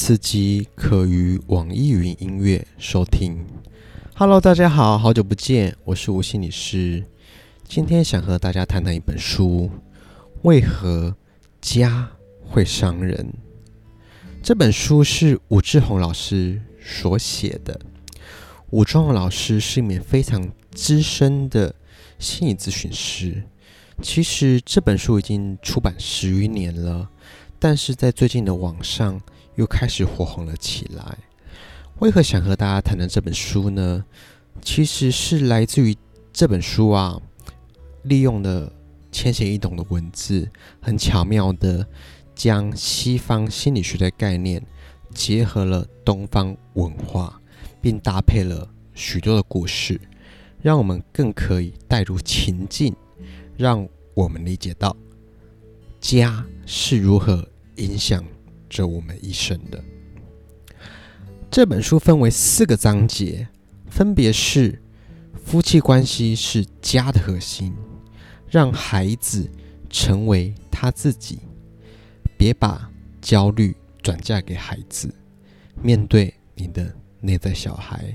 [0.00, 3.44] 此集可于网易云音乐收听。
[4.14, 7.04] Hello，大家好，好久不见，我是吴心理师。
[7.64, 9.68] 今天想和大家谈谈一本书：
[10.42, 11.16] 为何
[11.60, 12.08] 家
[12.40, 13.34] 会伤人？
[14.40, 17.78] 这本书是武志红老师所写的。
[18.70, 21.74] 武志红老师是一名非常资深的
[22.20, 23.42] 心理咨询师。
[24.00, 27.10] 其实这本书已经出版十余年了，
[27.58, 29.20] 但是在最近的网上
[29.58, 31.18] 又开始火红了起来。
[31.98, 34.04] 为何想和大家谈谈这本书呢？
[34.62, 35.96] 其实是来自于
[36.32, 37.20] 这本书啊，
[38.04, 38.72] 利用了
[39.10, 40.48] 浅显易懂的文字，
[40.80, 41.84] 很巧妙的
[42.36, 44.64] 将西方心理学的概念
[45.12, 47.40] 结合了东方文化，
[47.80, 50.00] 并搭配了许多的故事，
[50.62, 52.94] 让我们更可以带入情境。
[53.56, 54.96] 让我们理解到
[56.00, 57.44] 家是如何
[57.76, 58.24] 影响
[58.68, 59.82] 着我们一生的。
[61.50, 63.48] 这本书分为四个章节，
[63.86, 64.80] 分别是：
[65.44, 67.74] 夫妻关系是家的核心，
[68.50, 69.50] 让孩子
[69.88, 71.38] 成为他自己，
[72.36, 75.12] 别把焦虑转嫁给孩子，
[75.82, 78.14] 面对你的内在小孩。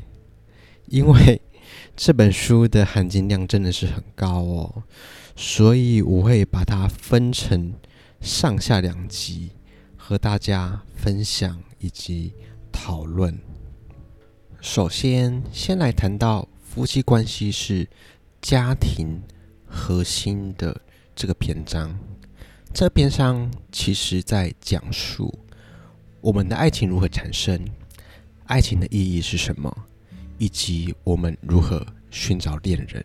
[0.87, 1.41] 因为
[1.95, 4.83] 这本书的含金量真的是很高哦。
[5.35, 7.73] 所以我会把它分成
[8.21, 9.49] 上下两集，
[10.05, 12.33] 和大家分享以及
[12.73, 13.39] 讨论。
[14.59, 17.87] 首先，先来谈到夫妻关系是
[18.41, 19.21] 家庭
[19.65, 20.81] 核心的
[21.15, 21.97] 这个篇章。
[22.73, 25.33] 这篇章其实在讲述
[26.19, 27.57] 我们的爱情如何产生，
[28.47, 29.73] 爱情的意义是什么，
[30.37, 33.01] 以及我们如何寻找恋人。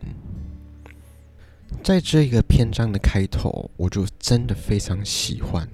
[1.81, 5.65] 在这一个篇章的开头，我就真的非常喜欢，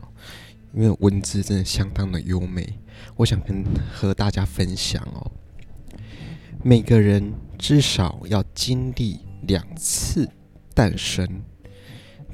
[0.76, 2.78] 因为文字真的相当的优美。
[3.16, 5.32] 我想跟和大家分享哦，
[6.62, 10.30] 每个人至少要经历两次
[10.74, 11.42] 诞生，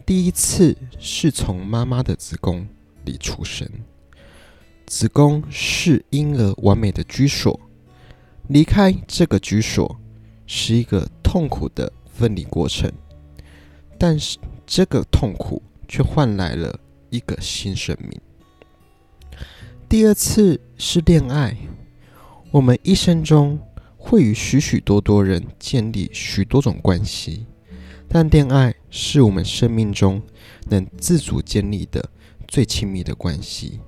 [0.06, 2.68] 第一次是从妈妈的子宫
[3.06, 3.68] 里出生，
[4.88, 7.60] 子宫是婴儿完美的居所，
[8.48, 10.00] 离开这个居所
[10.48, 12.92] 是一个痛苦的分离过程。
[14.00, 16.80] 但是这个痛苦却换来了
[17.12, 18.20] 一个新生命。
[19.92, 21.54] 第二次是恋爱，
[22.50, 23.60] 我们一生中
[23.98, 27.46] 会与许许多多人建立许多种关系，
[28.08, 30.22] 但恋爱是我们生命中
[30.70, 32.10] 能自主建立的
[32.48, 33.82] 最亲密的关系。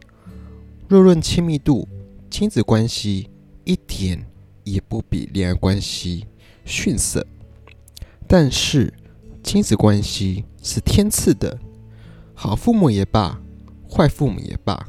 [0.89, 1.87] 若论亲密度，
[2.29, 3.29] 亲子关系
[3.63, 4.25] 一点
[4.65, 6.25] 也不比恋爱关系
[6.65, 7.25] 逊色，
[8.27, 8.93] 但是。
[9.41, 11.59] 亲子关系是天赐的，
[12.33, 13.41] 好父母也罢，
[13.89, 14.87] 坏父母也罢，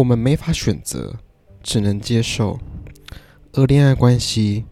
[0.00, 1.14] 我们没法选择，
[1.62, 2.58] 只能接受；
[3.52, 4.64] 而恋爱关系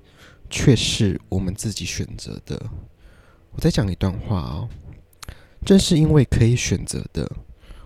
[0.48, 2.58] 却是我们自己选择的。
[3.50, 4.66] 我再讲一段话哦，
[5.66, 7.30] 正是因为可以选择的，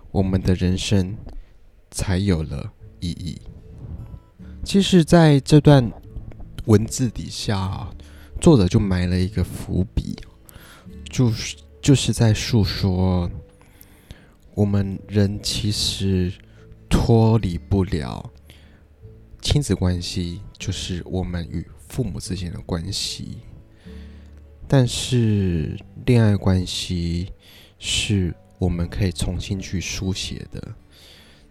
[0.09, 1.17] 我们的人生
[1.91, 2.71] 才有了
[3.01, 3.41] 意义。
[4.63, 5.91] 其实，在这段
[6.67, 7.89] 文字底下，
[8.39, 10.15] 作者就埋了一个伏笔。
[11.09, 13.29] 就是就是在诉说，
[14.55, 16.31] 我们人其实
[16.93, 18.31] 脱离不了
[19.41, 23.39] 亲子关系，就是我们与父母之间的关系。
[24.67, 27.33] 但是恋爱关系
[27.79, 30.75] 是我们可以重新去书写的。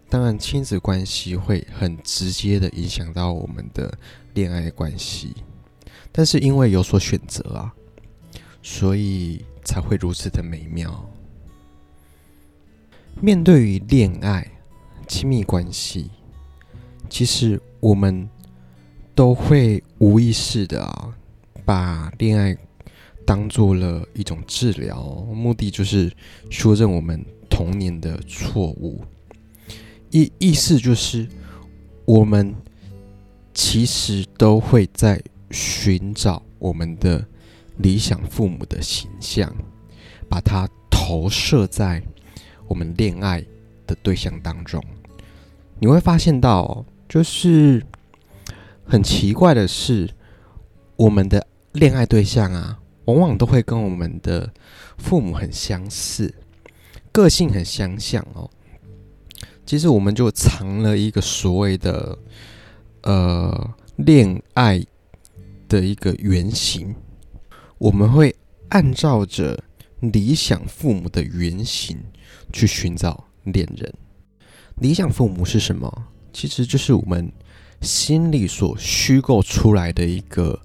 [0.09, 3.95] 当然，亲子关系会很直接的影响到我们的
[4.33, 5.35] 恋爱关系，
[6.11, 7.73] 但是因为有所选择啊，
[8.61, 9.43] 所以。
[9.65, 11.09] 才会如此的美妙。
[13.21, 14.45] 面对于恋爱、
[15.07, 16.09] 亲密关系，
[17.09, 18.27] 其实我们
[19.13, 21.13] 都会无意识的啊，
[21.65, 22.57] 把恋爱
[23.25, 25.03] 当做了一种治疗，
[25.33, 26.11] 目的就是
[26.49, 29.03] 修正我们童年的错误。
[30.11, 31.27] 意意思就是，
[32.05, 32.53] 我们
[33.53, 37.25] 其实都会在寻找我们的。
[37.77, 39.51] 理想父母的形象，
[40.29, 41.99] 把它投射在
[42.67, 43.43] 我们恋爱
[43.93, 44.83] 的对象当中，
[45.79, 47.85] 你会发现到，就是
[48.85, 50.09] 很奇怪的是，
[50.95, 54.51] 我们的恋爱对象啊，往往都会跟我们的
[54.97, 56.33] 父母很相似，
[57.11, 58.49] 个性很相像哦。
[59.65, 62.17] 其实我们就藏了一个所谓的
[63.03, 64.83] 呃恋爱
[65.69, 66.93] 的一个原型。
[67.77, 68.33] 我们会
[68.69, 69.61] 按照着
[69.99, 71.97] 理想父母的原型
[72.51, 73.93] 去寻找恋人。
[74.77, 76.07] 理想父母是什么？
[76.31, 77.31] 其实就是我们
[77.81, 80.59] 心里所虚构出来的一个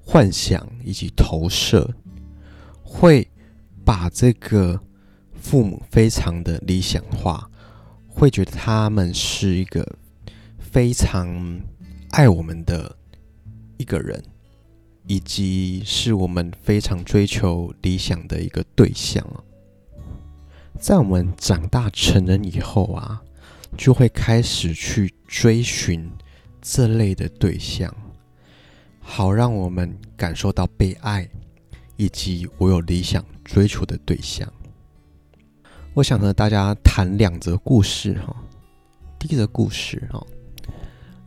[0.00, 1.94] 幻想以及投射，
[2.82, 3.26] 会
[3.84, 4.78] 把这个
[5.34, 7.50] 父母非常的理想化，
[8.06, 9.96] 会觉得他们是一个
[10.58, 11.60] 非常
[12.10, 12.94] 爱我们的
[13.78, 14.22] 一个人，
[15.06, 19.26] 以及是我们非常追求理想的一个对象。
[20.78, 23.22] 在我们长大成人以后啊，
[23.76, 26.10] 就会开始去追寻
[26.60, 27.94] 这类的对象，
[29.00, 31.28] 好让我们感受到被爱，
[31.96, 34.50] 以及我有理想追求的对象。
[35.94, 38.34] 我想和大家谈两则故事哈。
[39.18, 40.26] 第一则故事哈，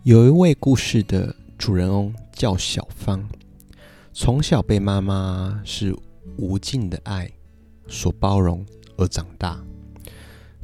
[0.04, 3.28] 有一位故事的主人翁叫小芳，
[4.14, 5.96] 从小被妈妈是
[6.38, 7.32] 无尽的爱
[7.88, 8.64] 所包容
[8.98, 9.64] 而长大。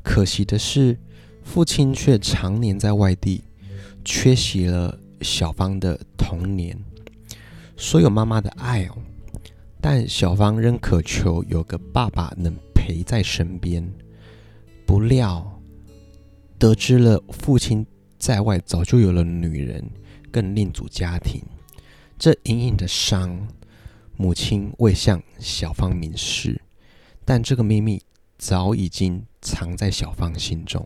[0.04, 0.98] 可惜的是，
[1.44, 3.44] 父亲却常年在外地，
[4.04, 6.78] 缺席了小芳的童年，
[7.78, 8.98] 所有妈妈的爱哦，
[9.80, 13.90] 但小芳仍渴求有个爸爸能陪在身边。
[14.86, 15.62] 不料，
[16.60, 17.86] 得知了父亲
[18.18, 19.84] 在外早就有了女人，
[20.32, 21.42] 更另组家庭，
[22.20, 23.48] 这隐隐的伤，
[24.18, 26.62] 母亲未向小芳明示，
[27.24, 28.02] 但这个秘密
[28.46, 30.86] 早已经藏在小芳心中。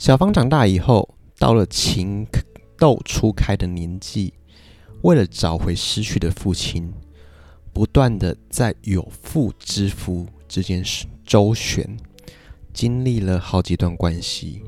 [0.00, 2.26] 小芳长大以后，到了情
[2.76, 4.34] 窦初开的年纪，
[5.02, 6.92] 为了找回失去的父亲，
[7.72, 10.82] 不断的在有妇之夫之间
[11.24, 11.96] 周旋，
[12.72, 14.64] 经历了好几段关系。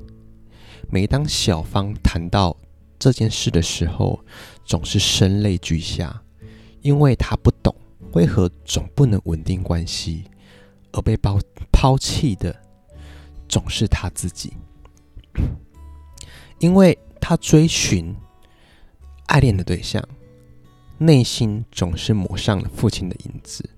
[0.88, 2.56] 每当小芳谈到
[2.96, 4.20] 这件事的时候，
[4.64, 6.22] 总是声泪俱下，
[6.80, 7.74] 因为她不懂
[8.12, 10.26] 为何总不能稳定关系，
[10.96, 11.38] 而被抛
[11.70, 12.58] 抛弃的
[13.48, 14.54] 总是他自己。
[16.58, 18.16] 因为他追寻
[19.26, 20.02] 爱恋的对象，
[20.96, 23.69] 内心总是抹上了父亲的影子，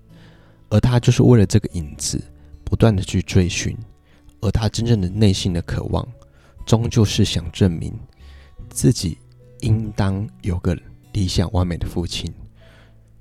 [0.68, 2.22] 而他就是为了这个影子
[2.64, 3.76] 不断的去追寻，
[4.40, 6.06] 而他真正的内心的渴望，
[6.64, 7.92] 终究是想证明
[8.70, 9.18] 自己
[9.60, 10.78] 应当有个
[11.12, 12.32] 理想完美的父亲，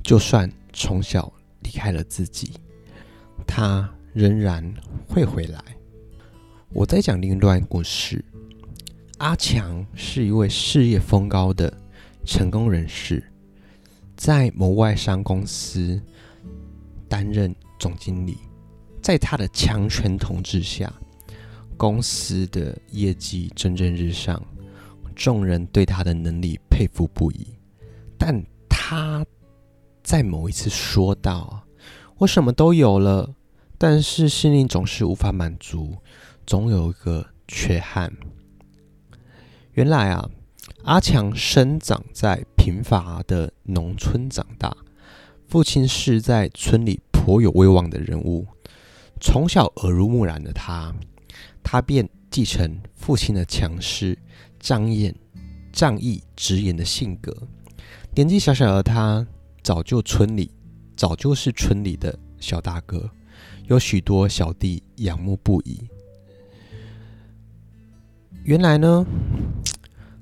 [0.04, 2.52] 就算从小离开了自己，
[3.46, 4.74] 他仍然
[5.08, 5.64] 会回来。
[6.70, 8.24] 我在讲另一段故事。
[9.20, 11.76] 阿强是一位事业风高的
[12.24, 13.24] 成功人士，
[14.16, 16.00] 在某外商公司
[17.10, 18.38] 担任总经理。
[19.02, 20.94] 在他的强权统治下，
[21.78, 24.40] 公司的业绩蒸蒸日上，
[25.16, 27.48] 众人对他的能力佩服不已。
[28.20, 29.26] 但他
[30.04, 31.60] 在某一次说道
[32.20, 33.36] ：“我什么都有了，
[33.78, 35.96] 但是心灵总是无法满足，
[36.48, 38.12] 总有一个缺憾。”
[39.74, 40.28] 原来啊，
[40.84, 44.76] 阿强生长在贫乏的农村长大，
[45.48, 48.48] 父亲是在村里颇有威望的人物。
[49.22, 50.96] 从小耳濡目染的他，
[51.62, 54.18] 他便继承父亲的强势、
[54.60, 55.14] 仗义、
[55.72, 57.32] 仗义直言的性格。
[58.16, 59.28] 年纪小小的他，
[59.62, 60.50] 早就村里
[60.98, 63.10] 早就是村里的小大哥，
[63.68, 65.88] 有许多小弟仰慕不已。
[68.44, 69.06] 原来呢。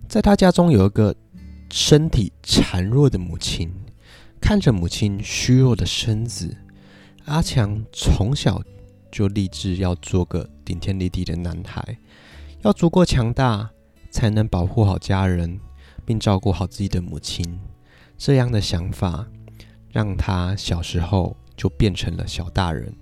[0.08, 1.14] 在他家中有一个
[1.72, 3.70] 身体孱弱的母亲，
[4.40, 6.56] 看着母亲虚弱的身子，
[7.26, 8.62] 阿强从小
[9.12, 11.98] 就立志要做个顶天立地的男孩，
[12.62, 13.70] 要足够强大，
[14.12, 15.60] 才能保护好家人，
[16.06, 17.60] 并照顾好自己的母亲。
[18.16, 19.28] 这样的想法
[19.96, 22.94] 让他小时候就变成了小大人，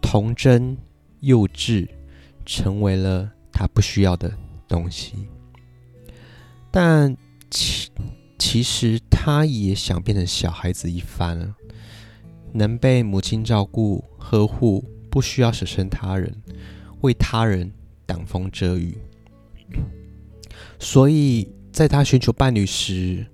[0.00, 0.78] 童真
[1.18, 1.88] 幼稚，
[2.46, 4.32] 成为了他不需要的
[4.68, 5.28] 东西。
[6.70, 7.16] 但
[7.50, 7.90] 其
[8.38, 11.52] 其实他也想变成小孩子一番，
[12.52, 16.32] 能被母亲照顾呵护，不需要舍身他人，
[17.00, 17.72] 为他人
[18.06, 18.96] 挡风遮雨。
[20.78, 23.26] 所以在他寻求伴侣时，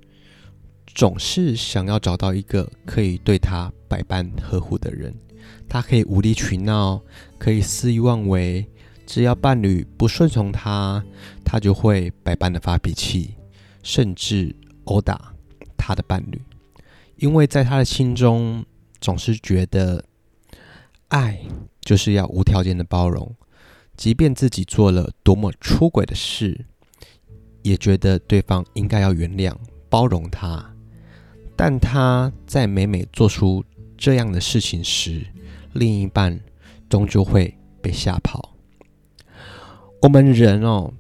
[0.94, 5.14] 总是想要找到一个可以对他百般呵护的人。
[5.68, 7.00] 他可以无理取闹，
[7.38, 8.68] 可以肆意妄为。
[9.06, 11.02] 只要伴侣不顺从他，
[11.44, 13.35] 他就会百般的发脾气，
[13.82, 14.54] 甚至
[14.85, 15.35] 殴打
[15.76, 16.40] 他的伴侣。
[17.16, 18.64] 因为在他的心中，
[19.00, 20.04] 总是觉得
[21.09, 21.40] 爱
[21.80, 23.35] 就是要无条件的包容，
[23.97, 26.66] 即便自己做了多么出轨的事，
[27.62, 29.52] 也觉得对方应该要原谅、
[29.88, 30.69] 包容他。
[31.62, 33.62] 但他在每每做出
[33.98, 35.26] 这样的事情时，
[35.74, 36.40] 另一半
[36.88, 38.56] 终究会被吓跑。
[40.00, 40.90] 我们人哦，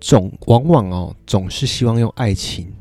[0.00, 2.72] 总往往哦，总是希望用爱情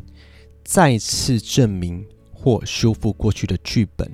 [0.63, 4.07] 再次证明或修复过去的剧本，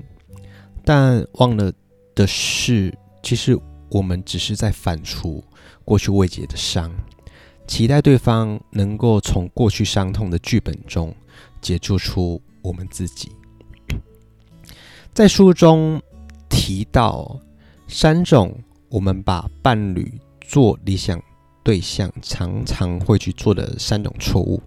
[0.86, 1.74] 但忘了
[2.16, 5.44] 的是，其实我们只是在反刍
[5.84, 6.90] 过去未解的伤，
[7.68, 11.14] 期待对方能够从过去伤痛的剧本中
[11.62, 13.32] 解救出我们自己。
[15.14, 16.02] 在书中
[16.50, 17.40] 提到
[17.88, 18.58] 三种
[18.90, 21.22] 我们把伴侣做理想
[21.64, 24.62] 对象常常会去做的三种错误，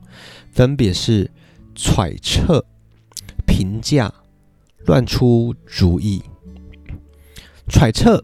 [0.53, 1.31] 分别是
[1.75, 2.65] 揣测、
[3.47, 4.13] 评价、
[4.87, 6.23] 乱出主意。
[7.69, 8.23] 揣测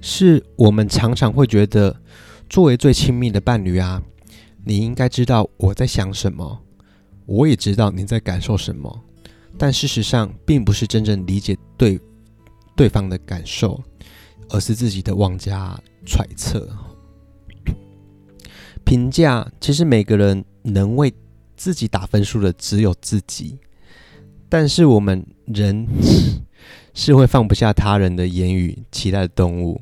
[0.00, 2.00] 是我们常常会觉得，
[2.50, 4.02] 作为最亲密的伴侣啊，
[4.64, 6.60] 你应该知道我在想什么，
[7.28, 9.04] 我也知道你在感受什么。
[9.58, 12.00] 但事实上，并不是真正理解对
[12.74, 13.82] 对方的感受，
[14.48, 16.68] 而是自己的妄加揣测。
[18.84, 21.12] 评价，其实每个人能为
[21.56, 23.58] 自己打分数的只有自己，
[24.48, 25.86] 但是我们人
[26.94, 29.80] 是会放不下他人的言语期待的动物，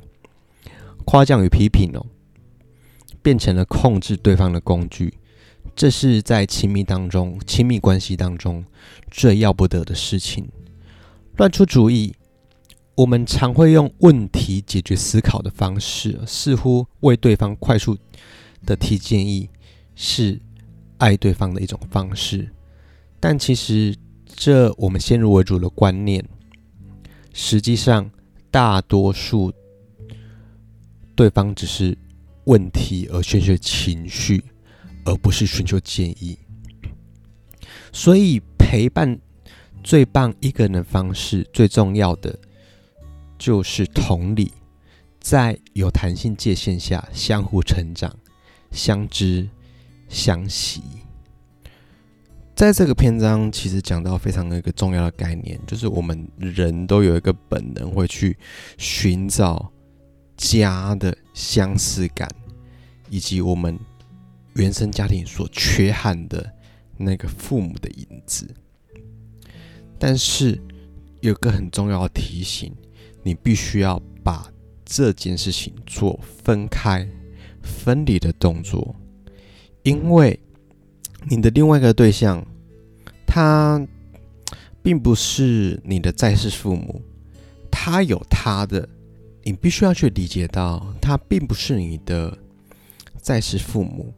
[1.04, 2.04] 夸奖与批评哦，
[3.22, 5.14] 变成了控制对方的工具。
[5.76, 8.64] 这是在亲密当中、亲密关系当中
[9.10, 10.48] 最要不得的事情。
[11.36, 12.14] 乱出主意，
[12.94, 17.94] 我们常会用问题解决思考的方式，似乎为对方快速
[18.64, 19.50] 的提建议
[19.94, 20.40] 是
[20.96, 22.48] 爱对方的一种方式。
[23.20, 26.26] 但其实，这我们先入为主的观念，
[27.34, 28.10] 实际上
[28.50, 29.52] 大多数
[31.14, 31.96] 对方只是
[32.44, 34.42] 问题而宣泄情绪。
[35.06, 36.36] 而不是寻求建议，
[37.92, 39.16] 所以陪伴
[39.84, 42.36] 最棒一个人的方式，最重要的
[43.38, 44.52] 就是同理，
[45.20, 48.12] 在有弹性界限下相互成长、
[48.72, 49.48] 相知
[50.08, 50.82] 相惜。
[52.56, 58.36] 在这个篇章，其实讲到非常的一个重要的概念，就是我们人都有一个本能，会去
[58.76, 59.70] 寻找
[60.36, 62.28] 家的相似感，
[63.08, 63.78] 以及我们。
[64.56, 66.50] 原生家庭所缺憾的
[66.96, 68.48] 那个父母的影子，
[69.98, 70.58] 但是
[71.20, 72.74] 有个很重要的提醒，
[73.22, 74.50] 你必须要把
[74.82, 77.06] 这件事情做分开、
[77.62, 78.96] 分离的动作，
[79.82, 80.40] 因为
[81.28, 82.42] 你的另外一个对象，
[83.26, 83.86] 他
[84.82, 87.02] 并不是你的在世父母，
[87.70, 88.88] 他有他的，
[89.42, 92.38] 你必须要去理解到，他并不是你的
[93.20, 94.14] 在世父母。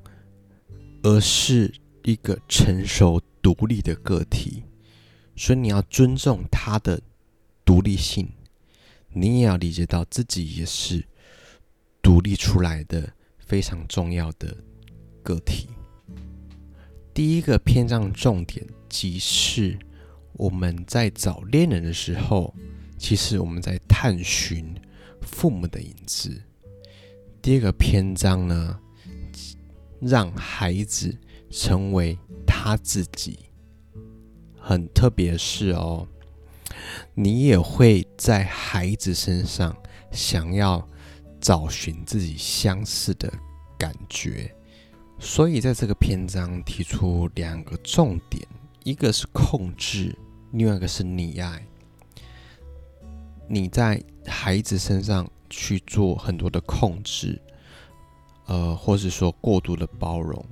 [1.03, 1.73] 而是
[2.05, 4.65] 一个成熟独立的个体，
[5.37, 7.01] 所以你要尊重他的
[7.65, 8.29] 独立性，
[9.13, 11.05] 你也要理解到自己也是
[12.03, 14.57] 独立出来的非常重要的
[15.23, 15.69] 个体。
[17.15, 19.79] 第一个篇章重点即是
[20.35, 22.55] 我们在找恋人的时候，
[22.97, 24.75] 其实我们在探寻
[25.21, 26.43] 父母的影子。
[27.43, 28.79] 第二个篇章呢，
[30.01, 31.17] 让孩子
[31.51, 33.39] 成为他自己，
[34.59, 36.07] 很特别是哦，
[37.15, 39.77] 你也会在孩子身上
[40.13, 40.87] 想要
[41.41, 43.33] 找寻自己相似的
[43.79, 44.55] 感觉，
[45.19, 48.47] 所以在这个篇章提出两个重点，
[48.85, 50.17] 一个是控制，
[50.53, 51.67] 另外一个是溺爱。
[53.49, 57.41] 你在孩子身上去做很多的控制。
[58.49, 60.45] 呃，或是说过度的包容，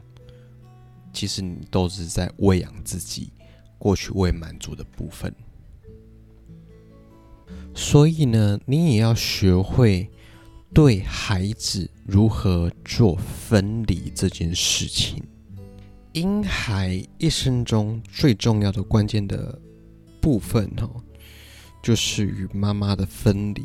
[1.13, 3.33] 其实你都是在喂养自己
[3.79, 5.35] 过去未满足的部分。
[7.75, 10.09] 所以呢，你也要学会
[10.73, 15.23] 对孩子如何做分离这件事情。
[16.13, 19.59] 婴孩一生中最重要的关键的
[20.21, 20.89] 部分哦，
[21.83, 23.65] 就是与妈妈的分离。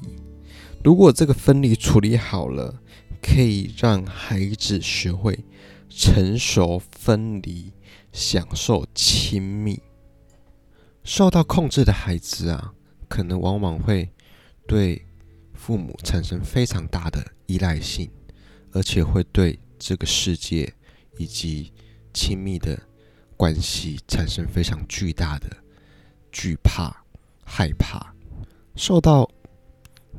[0.83, 2.81] 如果这个分离处理好了，
[3.21, 5.45] 可以让孩子学会
[5.89, 7.71] 成熟分离，
[8.11, 9.79] 享受亲密。
[11.03, 12.73] 受到控制的孩子啊，
[13.07, 14.09] 可能往往会
[14.67, 15.05] 对
[15.53, 18.09] 父母产生非常大的依赖性，
[18.71, 20.71] 而且会对这个世界
[21.17, 21.71] 以及
[22.13, 22.79] 亲密的
[23.35, 25.49] 关系产生非常巨大的
[26.31, 27.03] 惧怕、
[27.43, 28.13] 害怕。
[28.75, 29.29] 受到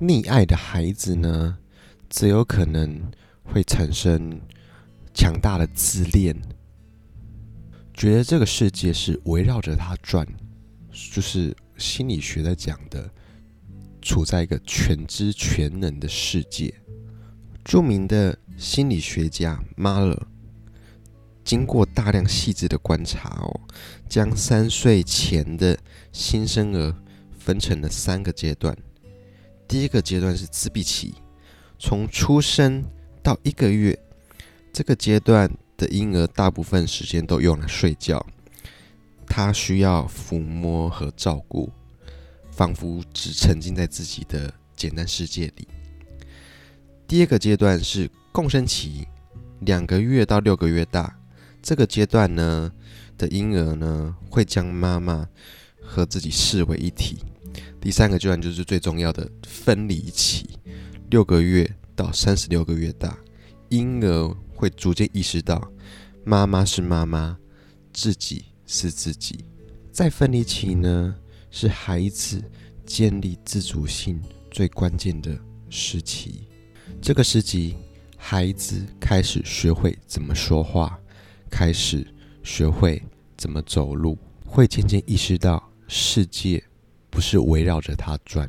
[0.00, 1.56] 溺爱的孩子呢，
[2.12, 3.10] 则有可能
[3.42, 4.38] 会产生
[5.14, 6.36] 强大的自恋，
[7.94, 10.26] 觉得这个世界是围绕着他转，
[10.92, 13.10] 就是心理学在讲的，
[14.02, 16.74] 处在一个全知全能的世界，
[17.64, 20.26] 著名的心理学家马勒
[21.42, 23.58] 经过大量细致的观察哦，
[24.06, 25.76] 将三岁前的
[26.12, 26.94] 新生儿
[27.38, 28.76] 分成了三个阶段。
[29.66, 31.14] 第一个阶段是自闭期，
[31.84, 32.84] 从出生
[33.24, 33.98] 到一个月，
[34.72, 38.24] 这个阶段的婴儿大部分时间都用来睡觉，
[39.26, 41.68] 他需要抚摸和照顾，
[42.52, 45.66] 仿佛只沉浸在自己的简单世界里。
[47.08, 49.08] 第二个阶段是共生期，
[49.62, 51.18] 两个月到六个月大，
[51.60, 52.70] 这个阶段呢
[53.18, 55.28] 的婴儿呢会将妈妈
[55.82, 57.18] 和自己视为一体。
[57.80, 60.48] 第三个阶段就是最重要的分离期，
[61.12, 63.18] 六个月到三十六个月大，
[63.68, 65.70] 婴儿会逐渐意识到
[66.24, 67.36] 妈妈是妈妈，
[67.92, 69.44] 自己是自己。
[69.90, 71.14] 在分离期呢，
[71.50, 72.42] 是孩子
[72.86, 75.38] 建立自主性最关键的
[75.68, 76.48] 时期。
[77.02, 77.76] 这个时期，
[78.16, 80.98] 孩子开始学会怎么说话，
[81.50, 82.06] 开始
[82.42, 83.02] 学会
[83.36, 84.16] 怎么走路，
[84.46, 86.64] 会渐渐意识到世界
[87.10, 88.48] 不是围绕着他转。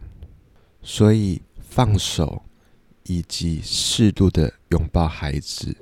[0.82, 2.42] 所以，放手
[3.06, 5.76] 以及适度的拥抱孩子，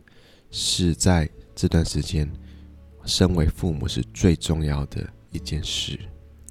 [0.50, 2.32] 是在这段时间，
[3.06, 6.00] 身为父母是最重要的一件事。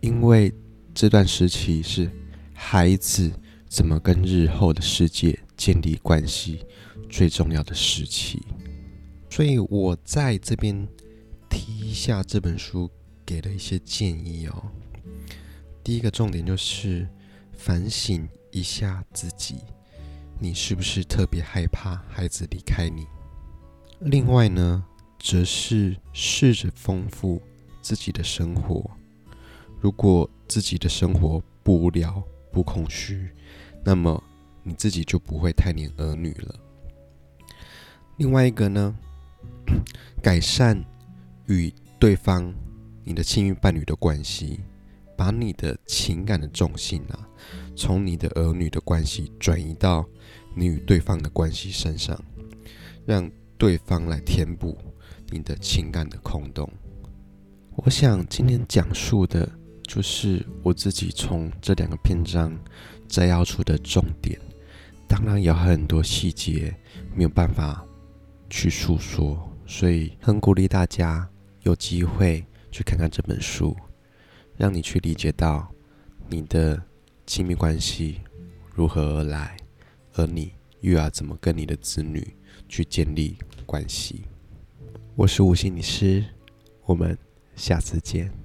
[0.01, 0.53] 因为
[0.95, 2.11] 这段时期是
[2.55, 3.31] 孩子
[3.69, 6.65] 怎么跟日后的世界建立关系
[7.09, 8.43] 最重要的时期，
[9.29, 10.89] 所以我在这边
[11.49, 12.91] 提一下这本书
[13.27, 14.71] 给了一些建议哦。
[15.85, 17.09] 第一个重点就是
[17.53, 19.57] 反省一下自己，
[20.43, 23.07] 你是不是特别害怕孩子离开你？
[24.01, 24.83] 另外呢，
[25.19, 27.41] 则是试着丰富
[27.83, 28.91] 自己的生活。
[29.79, 33.29] 如果自己的生活不无聊、不空虚，
[33.85, 34.23] 那么。
[34.63, 36.55] 你自己就不会太黏儿女了。
[38.19, 38.95] 另外一个呢，
[40.23, 40.85] 改善
[41.47, 42.55] 与对方、
[43.03, 44.61] 你的亲密伴侣的关系，
[45.17, 47.27] 把你的情感的重心啊，
[47.75, 50.05] 从你的儿女的关系转移到
[50.61, 52.23] 你与对方的关系身上，
[53.07, 54.77] 让对方来填补
[55.31, 56.71] 你的情感的空洞。
[57.77, 59.51] 我想今天讲述的
[59.85, 62.55] 就是我自己从这两个篇章
[63.09, 64.39] 摘要出的重点。
[65.09, 66.77] 当然有很多细节
[67.17, 67.83] 没有办法
[68.51, 71.27] 去诉说，所以很鼓励大家
[71.63, 73.75] 有机会去看看这本书，
[74.59, 75.67] 让你去理解到
[76.29, 76.79] 你的
[77.27, 78.21] 亲密关系
[78.75, 79.57] 如何而来，
[80.15, 82.35] 而你又要怎么跟你的子女
[82.69, 84.23] 去建立关系。
[85.15, 86.25] 我是吴心理师，
[86.85, 87.17] 我们
[87.55, 88.40] 下次见。